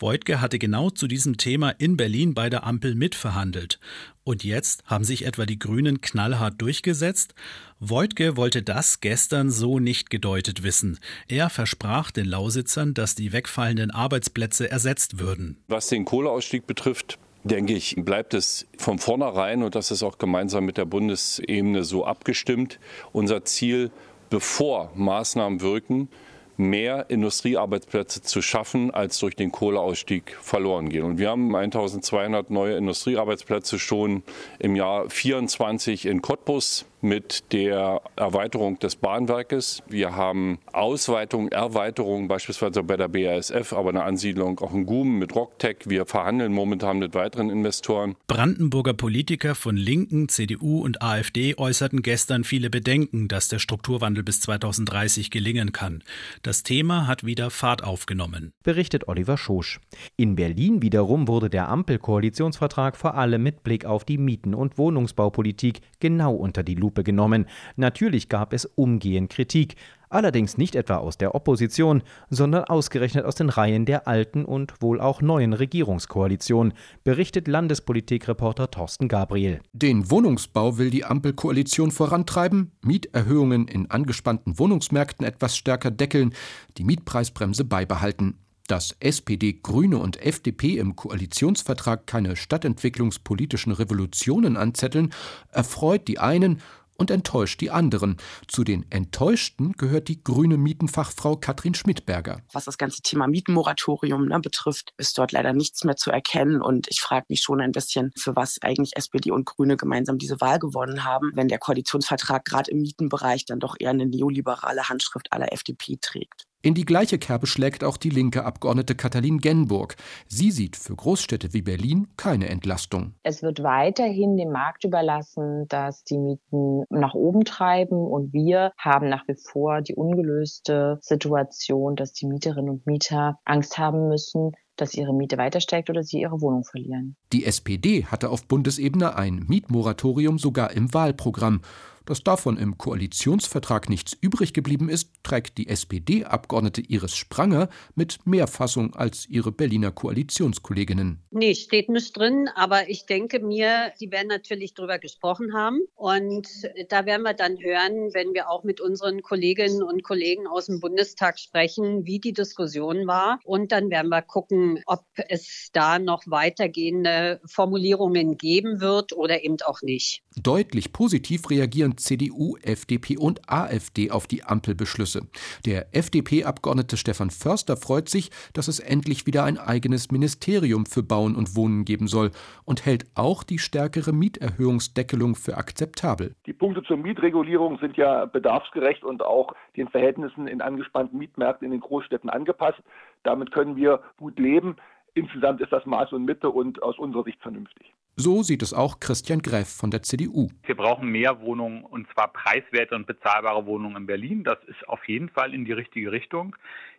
Woidke 0.00 0.40
hatte 0.40 0.58
genau 0.58 0.90
zu 0.90 1.06
diesem 1.06 1.36
Thema 1.36 1.43
in 1.46 1.96
Berlin 1.96 2.34
bei 2.34 2.50
der 2.50 2.64
Ampel 2.64 2.94
mitverhandelt. 2.94 3.78
Und 4.24 4.44
jetzt 4.44 4.84
haben 4.86 5.04
sich 5.04 5.26
etwa 5.26 5.46
die 5.46 5.58
Grünen 5.58 6.00
knallhart 6.00 6.60
durchgesetzt? 6.60 7.34
Voigtke 7.78 8.36
wollte 8.36 8.62
das 8.62 9.00
gestern 9.00 9.50
so 9.50 9.78
nicht 9.78 10.08
gedeutet 10.08 10.62
wissen. 10.62 10.98
Er 11.28 11.50
versprach 11.50 12.10
den 12.10 12.26
Lausitzern, 12.26 12.94
dass 12.94 13.14
die 13.14 13.32
wegfallenden 13.32 13.90
Arbeitsplätze 13.90 14.70
ersetzt 14.70 15.18
würden. 15.18 15.58
Was 15.68 15.88
den 15.88 16.04
Kohleausstieg 16.04 16.66
betrifft, 16.66 17.18
denke 17.44 17.74
ich, 17.74 17.94
bleibt 17.98 18.32
es 18.32 18.66
von 18.78 18.98
vornherein, 18.98 19.62
und 19.62 19.74
das 19.74 19.90
ist 19.90 20.02
auch 20.02 20.18
gemeinsam 20.18 20.64
mit 20.64 20.78
der 20.78 20.86
Bundesebene 20.86 21.84
so 21.84 22.06
abgestimmt, 22.06 22.78
unser 23.12 23.44
Ziel, 23.44 23.90
bevor 24.30 24.90
Maßnahmen 24.94 25.60
wirken, 25.60 26.08
mehr 26.56 27.06
Industriearbeitsplätze 27.08 28.22
zu 28.22 28.42
schaffen, 28.42 28.92
als 28.92 29.18
durch 29.18 29.36
den 29.36 29.52
Kohleausstieg 29.52 30.36
verloren 30.40 30.88
gehen. 30.88 31.04
Und 31.04 31.18
wir 31.18 31.30
haben 31.30 31.54
1200 31.54 32.50
neue 32.50 32.76
Industriearbeitsplätze 32.76 33.78
schon 33.78 34.22
im 34.58 34.76
Jahr 34.76 35.08
24 35.10 36.06
in 36.06 36.22
Cottbus 36.22 36.86
mit 37.04 37.52
der 37.52 38.00
Erweiterung 38.16 38.78
des 38.78 38.96
Bahnwerkes. 38.96 39.82
Wir 39.86 40.16
haben 40.16 40.58
Ausweitung, 40.72 41.48
Erweiterung 41.48 42.28
beispielsweise 42.28 42.82
bei 42.82 42.96
der 42.96 43.08
BASF, 43.08 43.74
aber 43.74 43.90
eine 43.90 44.02
Ansiedlung 44.04 44.58
auch 44.60 44.72
in 44.72 44.86
Guben 44.86 45.18
mit 45.18 45.36
Rocktech. 45.36 45.76
Wir 45.84 46.06
verhandeln 46.06 46.52
momentan 46.52 46.98
mit 46.98 47.14
weiteren 47.14 47.50
Investoren. 47.50 48.16
Brandenburger 48.26 48.94
Politiker 48.94 49.54
von 49.54 49.76
Linken, 49.76 50.30
CDU 50.30 50.80
und 50.80 51.02
AfD 51.02 51.56
äußerten 51.56 52.00
gestern 52.00 52.42
viele 52.42 52.70
Bedenken, 52.70 53.28
dass 53.28 53.48
der 53.48 53.58
Strukturwandel 53.58 54.24
bis 54.24 54.40
2030 54.40 55.30
gelingen 55.30 55.72
kann. 55.72 56.02
Das 56.42 56.62
Thema 56.62 57.06
hat 57.06 57.24
wieder 57.24 57.50
Fahrt 57.50 57.84
aufgenommen. 57.84 58.52
Berichtet 58.62 59.08
Oliver 59.08 59.36
Schosch. 59.36 59.78
In 60.16 60.36
Berlin 60.36 60.80
wiederum 60.80 61.28
wurde 61.28 61.50
der 61.50 61.68
Ampel-Koalitionsvertrag 61.68 62.96
vor 62.96 63.14
allem 63.14 63.42
mit 63.42 63.62
Blick 63.62 63.84
auf 63.84 64.04
die 64.04 64.16
Mieten- 64.16 64.54
und 64.54 64.78
Wohnungsbaupolitik 64.78 65.80
genau 66.00 66.34
unter 66.34 66.62
die 66.62 66.74
Lupe 66.74 66.93
Lupe 66.94 67.02
genommen. 67.02 67.46
Natürlich 67.76 68.28
gab 68.28 68.52
es 68.52 68.64
umgehend 68.64 69.30
Kritik, 69.30 69.74
allerdings 70.08 70.56
nicht 70.56 70.76
etwa 70.76 70.98
aus 70.98 71.18
der 71.18 71.34
Opposition, 71.34 72.02
sondern 72.30 72.64
ausgerechnet 72.64 73.24
aus 73.24 73.34
den 73.34 73.48
Reihen 73.48 73.84
der 73.84 74.06
alten 74.06 74.44
und 74.44 74.80
wohl 74.80 75.00
auch 75.00 75.20
neuen 75.20 75.52
Regierungskoalition, 75.52 76.72
berichtet 77.02 77.48
Landespolitikreporter 77.48 78.70
Thorsten 78.70 79.08
Gabriel. 79.08 79.60
Den 79.72 80.08
Wohnungsbau 80.08 80.78
will 80.78 80.90
die 80.90 81.04
Ampelkoalition 81.04 81.90
vorantreiben, 81.90 82.70
Mieterhöhungen 82.82 83.66
in 83.66 83.90
angespannten 83.90 84.58
Wohnungsmärkten 84.58 85.26
etwas 85.26 85.56
stärker 85.56 85.90
deckeln, 85.90 86.32
die 86.78 86.84
Mietpreisbremse 86.84 87.64
beibehalten. 87.64 88.38
Dass 88.66 88.96
SPD, 89.00 89.52
Grüne 89.52 89.98
und 89.98 90.16
FDP 90.22 90.78
im 90.78 90.96
Koalitionsvertrag 90.96 92.06
keine 92.06 92.34
stadtentwicklungspolitischen 92.34 93.72
Revolutionen 93.72 94.56
anzetteln, 94.56 95.12
erfreut 95.50 96.08
die 96.08 96.18
einen 96.18 96.62
und 96.96 97.10
enttäuscht 97.10 97.60
die 97.60 97.70
anderen. 97.70 98.16
Zu 98.48 98.64
den 98.64 98.90
Enttäuschten 98.90 99.72
gehört 99.72 100.08
die 100.08 100.22
grüne 100.22 100.56
Mietenfachfrau 100.56 101.36
Katrin 101.36 101.74
Schmidberger. 101.74 102.40
Was 102.52 102.64
das 102.64 102.78
ganze 102.78 103.02
Thema 103.02 103.26
Mietenmoratorium 103.26 104.26
ne, 104.26 104.40
betrifft, 104.40 104.92
ist 104.96 105.18
dort 105.18 105.32
leider 105.32 105.52
nichts 105.52 105.84
mehr 105.84 105.96
zu 105.96 106.10
erkennen. 106.10 106.62
Und 106.62 106.86
ich 106.88 107.00
frage 107.00 107.26
mich 107.28 107.40
schon 107.40 107.60
ein 107.60 107.72
bisschen, 107.72 108.12
für 108.16 108.36
was 108.36 108.58
eigentlich 108.62 108.96
SPD 108.96 109.30
und 109.30 109.46
Grüne 109.46 109.76
gemeinsam 109.76 110.18
diese 110.18 110.40
Wahl 110.40 110.58
gewonnen 110.58 111.04
haben, 111.04 111.32
wenn 111.34 111.48
der 111.48 111.58
Koalitionsvertrag 111.58 112.44
gerade 112.44 112.70
im 112.70 112.80
Mietenbereich 112.80 113.44
dann 113.44 113.60
doch 113.60 113.76
eher 113.78 113.90
eine 113.90 114.06
neoliberale 114.06 114.88
Handschrift 114.88 115.32
aller 115.32 115.52
FDP 115.52 115.98
trägt. 116.00 116.46
In 116.64 116.72
die 116.72 116.86
gleiche 116.86 117.18
Kerbe 117.18 117.46
schlägt 117.46 117.84
auch 117.84 117.98
die 117.98 118.08
linke 118.08 118.46
Abgeordnete 118.46 118.94
Katalin 118.94 119.36
Genburg. 119.36 119.96
Sie 120.28 120.50
sieht 120.50 120.76
für 120.76 120.96
Großstädte 120.96 121.52
wie 121.52 121.60
Berlin 121.60 122.08
keine 122.16 122.48
Entlastung. 122.48 123.12
Es 123.22 123.42
wird 123.42 123.62
weiterhin 123.62 124.38
dem 124.38 124.50
Markt 124.50 124.84
überlassen, 124.84 125.66
dass 125.68 126.04
die 126.04 126.16
Mieten 126.16 126.84
nach 126.88 127.12
oben 127.12 127.44
treiben 127.44 127.98
und 127.98 128.32
wir 128.32 128.72
haben 128.78 129.10
nach 129.10 129.28
wie 129.28 129.36
vor 129.36 129.82
die 129.82 129.94
ungelöste 129.94 130.96
Situation, 131.02 131.96
dass 131.96 132.14
die 132.14 132.26
Mieterinnen 132.26 132.70
und 132.70 132.86
Mieter 132.86 133.38
Angst 133.44 133.76
haben 133.76 134.08
müssen, 134.08 134.52
dass 134.76 134.94
ihre 134.94 135.12
Miete 135.12 135.36
weiter 135.36 135.60
steigt 135.60 135.90
oder 135.90 136.02
sie 136.02 136.20
ihre 136.20 136.40
Wohnung 136.40 136.64
verlieren. 136.64 137.14
Die 137.34 137.44
SPD 137.44 138.06
hatte 138.06 138.30
auf 138.30 138.46
Bundesebene 138.46 139.16
ein 139.16 139.44
Mietmoratorium 139.48 140.38
sogar 140.38 140.72
im 140.72 140.94
Wahlprogramm. 140.94 141.60
Dass 142.06 142.22
davon 142.22 142.58
im 142.58 142.76
Koalitionsvertrag 142.76 143.88
nichts 143.88 144.16
übrig 144.20 144.52
geblieben 144.52 144.90
ist, 144.90 145.10
trägt 145.22 145.56
die 145.56 145.68
SPD-Abgeordnete 145.68 146.82
Iris 146.82 147.16
Spranger 147.16 147.70
mit 147.94 148.18
mehr 148.26 148.46
Fassung 148.46 148.94
als 148.94 149.26
ihre 149.26 149.52
Berliner 149.52 149.90
Koalitionskolleginnen. 149.90 151.22
Nee, 151.30 151.54
steht 151.54 151.88
nicht 151.88 152.16
drin, 152.16 152.50
aber 152.54 152.90
ich 152.90 153.06
denke 153.06 153.40
mir, 153.40 153.92
Sie 153.96 154.10
werden 154.10 154.28
natürlich 154.28 154.74
darüber 154.74 154.98
gesprochen 154.98 155.54
haben. 155.54 155.80
Und 155.94 156.48
da 156.90 157.06
werden 157.06 157.22
wir 157.22 157.34
dann 157.34 157.58
hören, 157.58 158.12
wenn 158.12 158.34
wir 158.34 158.50
auch 158.50 158.64
mit 158.64 158.80
unseren 158.80 159.22
Kolleginnen 159.22 159.82
und 159.82 160.02
Kollegen 160.02 160.46
aus 160.46 160.66
dem 160.66 160.80
Bundestag 160.80 161.38
sprechen, 161.38 162.04
wie 162.04 162.18
die 162.18 162.32
Diskussion 162.32 163.06
war. 163.06 163.40
Und 163.44 163.72
dann 163.72 163.88
werden 163.90 164.08
wir 164.08 164.22
gucken, 164.22 164.82
ob 164.86 165.04
es 165.28 165.70
da 165.72 165.98
noch 165.98 166.24
weitergehende 166.26 167.40
Formulierungen 167.46 168.36
geben 168.36 168.80
wird 168.80 169.12
oder 169.12 169.42
eben 169.42 169.56
auch 169.64 169.80
nicht. 169.82 170.23
Deutlich 170.42 170.92
positiv 170.92 171.48
reagieren 171.48 171.96
CDU, 171.96 172.56
FDP 172.60 173.16
und 173.16 173.40
AfD 173.48 174.10
auf 174.10 174.26
die 174.26 174.42
Ampelbeschlüsse. 174.42 175.28
Der 175.64 175.94
FDP-Abgeordnete 175.94 176.96
Stefan 176.96 177.30
Förster 177.30 177.76
freut 177.76 178.08
sich, 178.08 178.30
dass 178.52 178.66
es 178.66 178.80
endlich 178.80 179.26
wieder 179.26 179.44
ein 179.44 179.58
eigenes 179.58 180.10
Ministerium 180.10 180.86
für 180.86 181.04
Bauen 181.04 181.36
und 181.36 181.54
Wohnen 181.54 181.84
geben 181.84 182.08
soll 182.08 182.32
und 182.64 182.84
hält 182.84 183.06
auch 183.14 183.44
die 183.44 183.60
stärkere 183.60 184.12
Mieterhöhungsdeckelung 184.12 185.36
für 185.36 185.56
akzeptabel. 185.56 186.34
Die 186.46 186.52
Punkte 186.52 186.82
zur 186.82 186.96
Mietregulierung 186.96 187.78
sind 187.78 187.96
ja 187.96 188.24
bedarfsgerecht 188.24 189.04
und 189.04 189.22
auch 189.22 189.54
den 189.76 189.88
Verhältnissen 189.88 190.48
in 190.48 190.60
angespannten 190.60 191.16
Mietmärkten 191.16 191.66
in 191.66 191.70
den 191.70 191.80
Großstädten 191.80 192.28
angepasst. 192.28 192.82
Damit 193.22 193.52
können 193.52 193.76
wir 193.76 194.00
gut 194.18 194.38
leben. 194.40 194.76
Insgesamt 195.14 195.60
ist 195.60 195.72
das 195.72 195.86
Maß 195.86 196.12
und 196.12 196.24
Mitte 196.24 196.50
und 196.50 196.82
aus 196.82 196.98
unserer 196.98 197.22
Sicht 197.22 197.40
vernünftig. 197.40 197.92
So 198.16 198.42
sieht 198.42 198.62
es 198.62 198.72
auch 198.72 199.00
Christian 199.00 199.42
Greff 199.42 199.68
von 199.68 199.90
der 199.90 200.02
CDU. 200.02 200.48
Wir 200.64 200.76
brauchen 200.76 201.08
mehr 201.08 201.40
Wohnungen 201.40 201.84
und 201.84 202.06
zwar 202.12 202.32
preiswerte 202.32 202.94
und 202.94 203.06
bezahlbare 203.06 203.66
Wohnungen 203.66 203.96
in 203.96 204.06
Berlin. 204.06 204.44
Das 204.44 204.58
ist 204.66 204.88
auf 204.88 205.06
jeden 205.08 205.28
Fall 205.30 205.52
in 205.52 205.64
die 205.64 205.72
richtige 205.72 206.12
Richtung. 206.12 206.54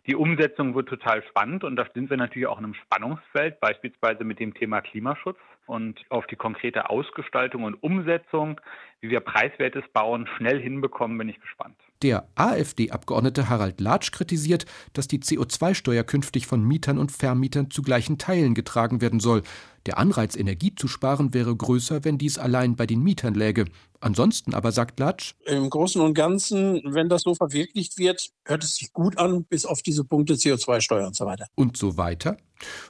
Die 0.06 0.14
Umsetzung 0.14 0.74
wird 0.74 0.88
total 0.88 1.22
spannend 1.24 1.64
und 1.64 1.76
da 1.76 1.86
sind 1.94 2.10
wir 2.10 2.18
natürlich 2.18 2.46
auch 2.46 2.58
in 2.58 2.64
einem 2.64 2.74
Spannungsfeld, 2.74 3.60
beispielsweise 3.60 4.24
mit 4.24 4.40
dem 4.40 4.52
Thema 4.52 4.82
Klimaschutz 4.82 5.38
und 5.66 6.00
auf 6.10 6.26
die 6.26 6.36
konkrete 6.36 6.90
Ausgestaltung 6.90 7.64
und 7.64 7.74
Umsetzung, 7.82 8.60
wie 9.00 9.10
wir 9.10 9.20
preiswertes 9.20 9.84
Bauen 9.92 10.26
schnell 10.36 10.60
hinbekommen, 10.60 11.18
bin 11.18 11.28
ich 11.28 11.40
gespannt. 11.40 11.76
Der 12.02 12.28
AfD-Abgeordnete 12.34 13.48
Harald 13.48 13.80
Latsch 13.80 14.12
kritisiert, 14.12 14.66
dass 14.92 15.08
die 15.08 15.18
CO2-Steuer 15.18 16.04
künftig 16.04 16.46
von 16.46 16.62
Mietern 16.62 16.98
und 16.98 17.10
Vermietern 17.10 17.70
zu 17.70 17.82
gleichen 17.82 18.18
Teilen 18.18 18.54
getragen 18.54 19.00
werden 19.00 19.20
soll. 19.20 19.42
Der 19.86 19.98
Anreiz, 19.98 20.36
Energie 20.36 20.74
zu 20.74 20.88
sparen, 20.88 21.32
wäre 21.32 21.54
größer, 21.54 22.04
wenn 22.04 22.18
dies 22.18 22.38
allein 22.38 22.74
bei 22.74 22.86
den 22.86 23.02
Mietern 23.02 23.34
läge. 23.34 23.66
Ansonsten 24.00 24.52
aber, 24.52 24.72
sagt 24.72 24.98
Latsch, 24.98 25.34
im 25.46 25.70
Großen 25.70 26.00
und 26.00 26.14
Ganzen, 26.14 26.82
wenn 26.84 27.08
das 27.08 27.22
so 27.22 27.34
verwirklicht 27.34 27.96
wird, 27.96 28.30
hört 28.44 28.64
es 28.64 28.76
sich 28.76 28.92
gut 28.92 29.16
an, 29.16 29.44
bis 29.44 29.64
auf 29.64 29.82
diese 29.82 30.04
Punkte 30.04 30.34
CO2-Steuer 30.34 31.06
und 31.06 31.14
so 31.14 31.24
weiter. 31.24 31.46
Und 31.54 31.76
so 31.76 31.96
weiter. 31.96 32.36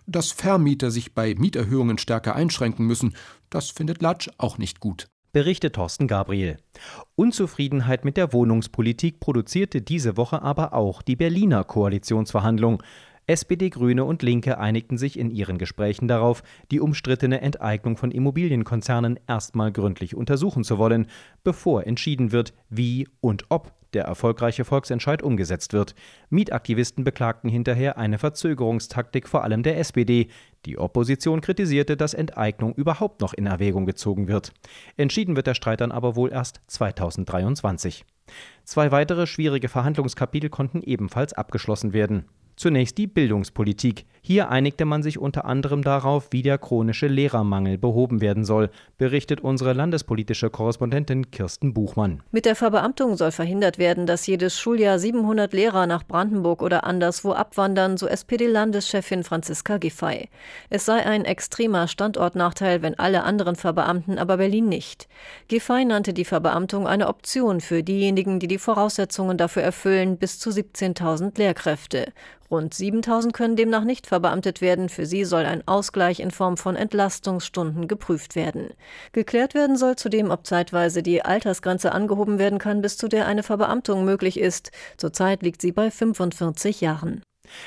Dass 0.07 0.33
Vermieter 0.33 0.91
sich 0.91 1.15
bei 1.15 1.35
Mieterhöhungen 1.35 1.99
stärker 1.99 2.35
einschränken 2.35 2.87
müssen, 2.87 3.15
das 3.51 3.71
findet 3.71 4.01
Latsch 4.01 4.31
auch 4.39 4.57
nicht 4.57 4.81
gut 4.81 5.09
berichtet 5.37 5.75
Thorsten 5.75 6.09
Gabriel. 6.09 6.57
Unzufriedenheit 7.15 8.07
mit 8.07 8.17
der 8.17 8.33
Wohnungspolitik 8.33 9.21
produzierte 9.21 9.83
diese 9.83 10.17
Woche 10.17 10.41
aber 10.41 10.73
auch 10.73 11.03
die 11.03 11.15
Berliner 11.15 11.63
Koalitionsverhandlung. 11.63 12.83
SPD, 13.29 13.71
Grüne 13.71 14.05
und 14.05 14.23
Linke 14.23 14.59
einigten 14.59 14.99
sich 14.99 15.19
in 15.19 15.31
ihren 15.31 15.59
Gesprächen 15.59 16.07
darauf, 16.07 16.45
die 16.71 16.81
umstrittene 16.81 17.41
Enteignung 17.41 17.97
von 17.97 18.13
Immobilienkonzernen 18.13 19.19
erstmal 19.27 19.73
gründlich 19.73 20.15
untersuchen 20.15 20.63
zu 20.63 20.79
wollen, 20.79 21.09
bevor 21.43 21.87
entschieden 21.87 22.31
wird, 22.31 22.55
wie 22.71 23.09
und 23.21 23.47
ob 23.49 23.73
der 23.95 24.05
erfolgreiche 24.05 24.65
Volksentscheid 24.65 25.23
umgesetzt 25.23 25.73
wird. 25.73 25.95
Mietaktivisten 26.29 27.03
beklagten 27.03 27.49
hinterher 27.49 27.99
eine 27.99 28.19
Verzögerungstaktik 28.19 29.27
vor 29.27 29.43
allem 29.43 29.63
der 29.63 29.79
SPD. 29.79 30.29
Die 30.65 30.79
Opposition 30.79 31.41
kritisierte, 31.41 31.97
dass 31.97 32.15
Enteignung 32.15 32.75
überhaupt 32.75 33.21
noch 33.23 33.33
in 33.33 33.47
Erwägung 33.47 33.87
gezogen 33.87 34.29
wird. 34.29 34.53
Entschieden 34.97 35.35
wird 35.35 35.47
der 35.47 35.55
Streit 35.55 35.81
dann 35.81 35.93
aber 35.93 36.15
wohl 36.15 36.31
erst 36.31 36.61
2023. 36.67 38.05
Zwei 38.65 38.91
weitere 38.93 39.27
schwierige 39.27 39.69
Verhandlungskapitel 39.69 40.51
konnten 40.51 40.83
ebenfalls 40.83 41.33
abgeschlossen 41.33 41.93
werden. 41.93 42.27
Zunächst 42.57 42.97
die 42.97 43.07
Bildungspolitik. 43.07 44.07
Hier 44.23 44.49
einigte 44.49 44.87
man 44.87 45.05
sich 45.05 45.19
unter 45.21 45.45
anderem 45.45 45.83
darauf, 45.83 46.29
wie 46.33 46.43
der 46.43 46.59
chronische 46.59 47.07
Lehrermangel 47.07 47.79
behoben 47.79 48.21
werden 48.21 48.45
soll, 48.45 48.71
berichtet 48.99 49.41
unsere 49.41 49.73
landespolitische 49.73 50.51
Korrespondentin 50.51 51.31
Kirsten 51.31 51.75
Buchmann. 51.75 52.23
Mit 52.33 52.45
der 52.45 52.57
Verbeamtung 52.57 53.17
soll 53.17 53.31
verhindert 53.31 53.79
werden, 53.79 54.07
dass 54.07 54.27
jedes 54.27 54.59
Schuljahr 54.59 54.99
700 54.99 55.53
Lehrer 55.53 55.87
nach 55.87 56.03
Brandenburg 56.03 56.61
oder 56.61 56.83
anderswo 56.83 57.35
abwandern, 57.35 57.99
so 57.99 58.09
SPD-Landeschefin 58.09 59.23
Franziska 59.23 59.77
Giffey. 59.77 60.29
Es 60.71 60.87
sei 60.87 61.07
ein 61.07 61.25
extremer 61.25 61.87
Standortnachteil, 61.87 62.83
wenn 62.83 62.99
alle 62.99 63.23
anderen 63.23 63.55
verbeamten, 63.55 64.19
aber 64.19 64.39
Berlin 64.39 64.69
nicht. 64.69 65.09
Giffey 65.47 65.85
nannte 65.85 66.15
die 66.15 66.25
Verbeamtung 66.25 66.89
eine 66.89 67.09
Option 67.09 67.61
für 67.61 67.85
diejenigen, 67.85 68.41
die 68.41 68.49
die 68.49 68.59
Voraussetzungen 68.59 69.37
dafür 69.37 69.63
erfüllen, 69.63 70.17
bis 70.17 70.41
zu 70.41 70.51
17.000 70.51 71.39
Lehrkräfte. 71.39 72.07
Rund 72.51 72.75
7000 72.75 73.33
können 73.33 73.57
demnach 73.57 73.85
nicht 73.85 74.07
verbeamtet 74.07 74.61
werden. 74.61 74.89
Für 74.89 75.07
sie 75.07 75.25
soll 75.25 75.45
ein 75.45 75.67
Ausgleich 75.67 76.21
in 76.21 76.31
Form 76.31 76.57
von 76.57 76.77
Entlastungsstunden 76.77 77.89
geprüft 77.89 78.37
werden. 78.37 78.71
Geklärt 79.13 79.55
werden 79.55 79.77
soll 79.77 79.97
zudem, 79.97 80.31
ob 80.31 80.47
zeitweise 80.47 81.03
die 81.03 81.23
Altersgrenze 81.23 81.93
angehoben 81.93 82.39
werden 82.39 82.59
kann, 82.59 82.83
bis 82.83 82.97
zu 82.97 83.09
der 83.09 83.27
eine 83.27 83.43
Verbeamtung 83.43 84.05
möglich 84.05 84.39
ist. 84.39 84.71
Zurzeit 84.97 85.43
liegt 85.43 85.61
sie 85.61 85.73
bei 85.73 85.91
45 85.91 86.81
Jahren. 86.81 87.23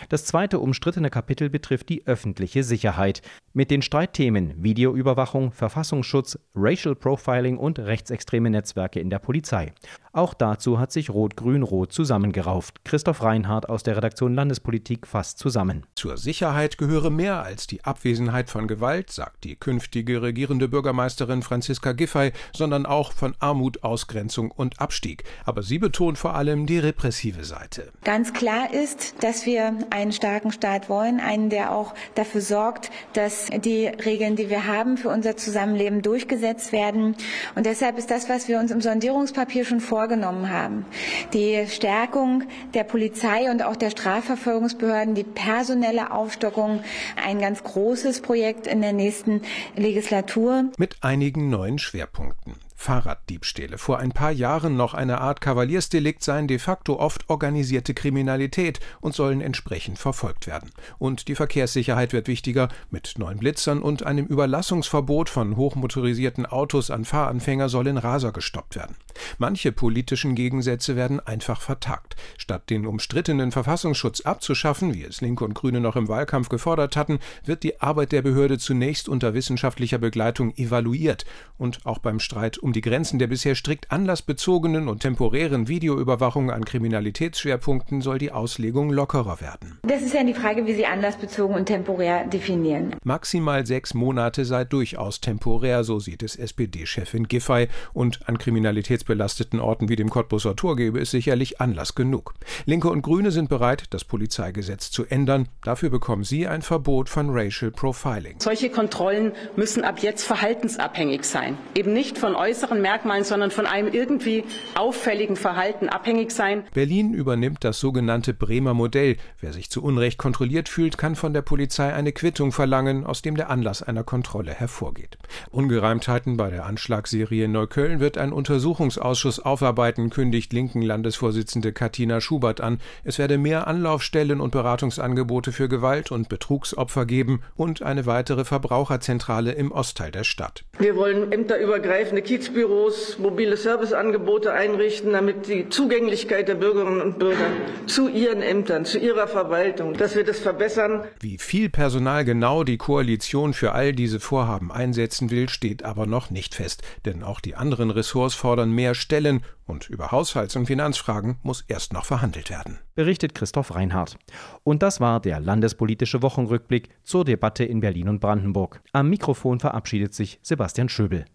Das 0.09 0.25
zweite 0.25 0.59
umstrittene 0.59 1.09
Kapitel 1.09 1.50
betrifft 1.50 1.89
die 1.89 2.05
öffentliche 2.07 2.63
Sicherheit. 2.63 3.21
Mit 3.53 3.71
den 3.71 3.81
Streitthemen 3.81 4.63
Videoüberwachung, 4.63 5.51
Verfassungsschutz, 5.51 6.38
Racial 6.55 6.95
Profiling 6.95 7.57
und 7.57 7.79
rechtsextreme 7.79 8.50
Netzwerke 8.50 9.00
in 9.00 9.09
der 9.09 9.19
Polizei. 9.19 9.74
Auch 10.12 10.33
dazu 10.33 10.79
hat 10.79 10.91
sich 10.91 11.09
Rot-Grün-Rot 11.12 11.93
zusammengerauft. 11.93 12.83
Christoph 12.83 13.21
Reinhardt 13.21 13.69
aus 13.69 13.83
der 13.83 13.95
Redaktion 13.95 14.33
Landespolitik 14.33 15.05
fasst 15.05 15.38
zusammen. 15.38 15.86
Zur 15.95 16.17
Sicherheit 16.17 16.77
gehöre 16.77 17.09
mehr 17.09 17.43
als 17.43 17.67
die 17.67 17.83
Abwesenheit 17.83 18.50
von 18.50 18.67
Gewalt, 18.67 19.12
sagt 19.12 19.43
die 19.43 19.55
künftige 19.55 20.21
regierende 20.21 20.67
Bürgermeisterin 20.67 21.43
Franziska 21.43 21.91
Giffey, 21.91 22.31
sondern 22.55 22.86
auch 22.86 23.12
von 23.13 23.36
Armut, 23.39 23.83
Ausgrenzung 23.83 24.51
und 24.51 24.79
Abstieg. 24.79 25.24
Aber 25.45 25.62
sie 25.62 25.77
betont 25.79 26.17
vor 26.17 26.36
allem 26.36 26.65
die 26.65 26.79
repressive 26.79 27.43
Seite. 27.43 27.91
Ganz 28.03 28.33
klar 28.33 28.74
ist, 28.74 29.24
dass 29.24 29.45
wir 29.45 29.68
einen 29.89 30.11
starken 30.11 30.51
Staat 30.51 30.89
wollen, 30.89 31.19
einen, 31.19 31.49
der 31.49 31.71
auch 31.71 31.93
dafür 32.15 32.41
sorgt, 32.41 32.91
dass 33.13 33.47
die 33.47 33.88
Regeln, 33.88 34.35
die 34.35 34.49
wir 34.49 34.67
haben 34.67 34.97
für 34.97 35.09
unser 35.09 35.38
Zusammenleben 35.38 36.01
durchgesetzt 36.01 36.71
werden. 36.71 37.15
Und 37.55 37.65
deshalb 37.65 37.97
ist 37.97 38.11
das, 38.11 38.29
was 38.29 38.47
wir 38.47 38.59
uns 38.59 38.71
im 38.71 38.81
Sondierungspapier 38.81 39.65
schon 39.65 39.79
vorgenommen 39.79 40.49
haben. 40.49 40.85
Die 41.33 41.65
Stärkung 41.67 42.43
der 42.73 42.83
Polizei 42.83 43.49
und 43.51 43.63
auch 43.63 43.75
der 43.75 43.89
Strafverfolgungsbehörden, 43.89 45.15
die 45.15 45.23
personelle 45.23 46.11
Aufstockung, 46.11 46.81
ein 47.23 47.39
ganz 47.39 47.63
großes 47.63 48.21
Projekt 48.21 48.67
in 48.67 48.81
der 48.81 48.93
nächsten 48.93 49.41
Legislatur. 49.75 50.65
Mit 50.77 50.97
einigen 51.01 51.49
neuen 51.49 51.79
Schwerpunkten. 51.79 52.55
Fahrraddiebstähle. 52.79 53.77
Vor 53.77 54.00
ein 54.00 54.13
paar 54.13 54.31
Jahren 54.31 54.77
noch 54.77 54.93
eine 54.93 55.19
Art 55.19 55.41
Kavaliersdelikt 55.41 56.24
seien 56.24 56.48
de 56.48 56.59
facto 56.59 56.98
oft 56.98 57.29
organisierte 57.29 57.93
Kriminalität 57.93 58.79
und 59.01 59.13
sollen 59.13 59.41
entsprechend 59.41 60.00
verfolgt 60.00 60.48
werden. 60.48 60.71
Und 60.98 61.27
die 61.27 61.36
Verkehrssicherheit 61.36 62.13
wird 62.13 62.29
wichtiger. 62.29 62.69
Mit 62.89 63.15
neuen 63.17 63.38
Blitzern 63.38 63.81
und 63.81 64.03
einem 64.03 64.25
Überlassungsverbot 64.25 65.29
von 65.29 65.57
hochmotorisierten 65.57 66.45
Autos 66.45 66.89
an 66.89 67.03
Fahranfänger 67.03 67.67
sollen 67.67 67.98
Raser 67.98 68.31
gestoppt 68.31 68.77
werden. 68.77 68.95
Manche 69.38 69.74
politischen 69.74 70.33
Gegensätze 70.33 70.95
werden 70.95 71.19
einfach 71.19 71.59
vertagt. 71.59 72.15
Statt 72.38 72.69
den 72.69 72.86
umstrittenen 72.86 73.51
Verfassungsschutz 73.51 74.21
abzuschaffen, 74.21 74.93
wie 74.93 75.03
es 75.03 75.19
Linke 75.19 75.43
und 75.43 75.53
Grüne 75.53 75.81
noch 75.81 75.98
im 75.98 76.07
Wahlkampf 76.07 76.48
gefordert 76.48 76.95
hatten, 76.95 77.19
wird 77.43 77.63
die 77.63 77.81
Arbeit 77.81 78.13
der 78.13 78.21
Behörde 78.21 78.57
zunächst 78.57 79.09
unter 79.09 79.33
wissenschaftlicher 79.33 79.98
Begleitung 79.98 80.55
evaluiert 80.55 81.25
Und 81.57 81.86
auch 81.86 82.00
beim 82.00 82.21
Streit 82.21 82.57
um 82.57 82.68
die 82.73 82.81
Grenzen 82.81 83.19
der 83.19 83.27
bisher 83.27 83.55
strikt 83.55 83.91
anlassbezogenen 83.91 84.88
und 84.88 85.01
temporären 85.01 85.67
Videoüberwachung 85.67 86.51
an 86.51 86.65
Kriminalitätsschwerpunkten 86.65 88.01
soll 88.01 88.17
die 88.17 88.31
Auslegung 88.31 88.89
lockerer 88.89 89.41
werden. 89.41 89.79
Das 89.83 90.01
ist 90.01 90.13
ja 90.13 90.23
die 90.23 90.33
Frage, 90.33 90.65
wie 90.65 90.73
Sie 90.73 90.85
anlassbezogen 90.85 91.55
und 91.55 91.65
temporär 91.65 92.27
definieren. 92.27 92.95
Maximal 93.03 93.65
sechs 93.65 93.93
Monate 93.93 94.45
sei 94.45 94.65
durchaus 94.65 95.21
temporär, 95.21 95.83
so 95.83 95.99
sieht 95.99 96.23
es 96.23 96.35
SPD-Chefin 96.35 97.27
Giffey. 97.27 97.67
Und 97.93 98.27
an 98.27 98.38
kriminalitätsbelasteten 98.38 99.59
Orten 99.59 99.89
wie 99.89 99.95
dem 99.95 100.09
Cottbuser 100.09 100.55
Tor 100.55 100.75
gebe 100.75 100.99
es 100.99 101.11
sicherlich 101.11 101.59
Anlass 101.61 101.95
genug. 101.95 102.33
Linke 102.65 102.89
und 102.89 103.01
Grüne 103.01 103.31
sind 103.31 103.49
bereit, 103.49 103.85
das 103.89 104.03
Polizeigesetz 104.03 104.91
zu 104.91 105.05
ändern. 105.05 105.47
Dafür 105.63 105.89
bekommen 105.89 106.23
sie 106.23 106.47
ein 106.47 106.61
Verbot 106.61 107.09
von 107.09 107.29
Racial 107.31 107.71
Profiling. 107.71 108.35
Solche 108.39 108.69
Kontrollen 108.69 109.31
müssen 109.55 109.83
ab 109.83 109.99
jetzt 109.99 110.23
verhaltensabhängig 110.23 111.23
sein. 111.23 111.57
Eben 111.75 111.93
nicht 111.93 112.17
von 112.17 112.35
äußeren 112.35 112.58
Merkmalen, 112.81 113.23
sondern 113.23 113.51
von 113.51 113.65
einem 113.65 113.91
irgendwie 113.93 114.43
auffälligen 114.75 115.35
Verhalten 115.35 115.89
abhängig 115.89 116.31
sein. 116.31 116.63
Berlin 116.73 117.13
übernimmt 117.13 117.63
das 117.63 117.79
sogenannte 117.79 118.33
Bremer 118.33 118.73
Modell. 118.73 119.17
Wer 119.39 119.53
sich 119.53 119.69
zu 119.69 119.83
Unrecht 119.83 120.17
kontrolliert 120.17 120.69
fühlt, 120.69 120.97
kann 120.97 121.15
von 121.15 121.33
der 121.33 121.41
Polizei 121.41 121.93
eine 121.93 122.11
Quittung 122.11 122.51
verlangen, 122.51 123.05
aus 123.05 123.21
dem 123.21 123.35
der 123.35 123.49
Anlass 123.49 123.83
einer 123.83 124.03
Kontrolle 124.03 124.53
hervorgeht. 124.53 125.17
Ungereimtheiten 125.51 126.37
bei 126.37 126.49
der 126.49 126.65
Anschlagsserie 126.65 127.47
Neukölln 127.47 127.99
wird 127.99 128.17
ein 128.17 128.33
Untersuchungsausschuss 128.33 129.39
aufarbeiten, 129.39 130.09
kündigt 130.09 130.53
linken 130.53 130.81
Landesvorsitzende 130.81 131.73
Katina 131.73 132.21
Schubert 132.21 132.61
an. 132.61 132.79
Es 133.03 133.19
werde 133.19 133.37
mehr 133.37 133.67
Anlaufstellen 133.67 134.41
und 134.41 134.51
Beratungsangebote 134.51 135.51
für 135.51 135.69
Gewalt- 135.69 136.11
und 136.11 136.29
Betrugsopfer 136.29 137.05
geben 137.05 137.41
und 137.55 137.81
eine 137.81 138.05
weitere 138.05 138.45
Verbraucherzentrale 138.45 139.51
im 139.51 139.71
Ostteil 139.71 140.11
der 140.11 140.23
Stadt. 140.23 140.63
Wir 140.77 140.95
wollen 140.95 141.31
ämterübergreifende 141.31 142.21
Kiezbüros, 142.49 143.19
mobile 143.19 143.57
Serviceangebote 143.57 144.51
einrichten, 144.51 145.13
damit 145.13 145.47
die 145.47 145.69
Zugänglichkeit 145.69 146.47
der 146.47 146.55
Bürgerinnen 146.55 146.99
und 146.99 147.19
Bürger 147.19 147.45
zu 147.85 148.07
ihren 148.07 148.41
Ämtern, 148.41 148.85
zu 148.85 148.97
ihrer 148.97 149.27
Verwaltung, 149.27 149.93
dass 149.93 150.15
wir 150.15 150.23
das 150.23 150.39
verbessern. 150.39 151.03
Wie 151.19 151.37
viel 151.37 151.69
Personal 151.69 152.25
genau 152.25 152.63
die 152.63 152.77
Koalition 152.77 153.53
für 153.53 153.73
all 153.73 153.93
diese 153.93 154.19
Vorhaben 154.19 154.71
einsetzen 154.71 155.29
will, 155.29 155.47
steht 155.47 155.83
aber 155.83 156.07
noch 156.07 156.31
nicht 156.31 156.55
fest, 156.55 156.81
denn 157.05 157.23
auch 157.23 157.39
die 157.39 157.55
anderen 157.55 157.91
Ressorts 157.91 158.33
fordern 158.33 158.71
mehr 158.71 158.95
Stellen 158.95 159.43
und 159.67 159.87
über 159.87 160.11
Haushalts- 160.11 160.55
und 160.55 160.65
Finanzfragen 160.65 161.37
muss 161.43 161.63
erst 161.67 161.93
noch 161.93 162.05
verhandelt 162.05 162.49
werden. 162.49 162.79
Berichtet 162.95 163.35
Christoph 163.35 163.75
Reinhardt. 163.75 164.17
Und 164.63 164.81
das 164.81 164.99
war 164.99 165.19
der 165.19 165.39
landespolitische 165.39 166.23
Wochenrückblick 166.23 166.89
zur 167.03 167.25
Debatte 167.25 167.63
in 167.63 167.79
Berlin 167.79 168.09
und 168.09 168.19
Brandenburg. 168.19 168.81
Am 168.91 169.09
Mikrofon 169.09 169.59
verabschiedet 169.59 170.15
sich 170.15 170.39
Sebastian 170.41 170.89
Schöbel. 170.89 171.25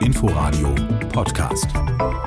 Inforadio 0.00 0.74
Podcast. 1.12 2.19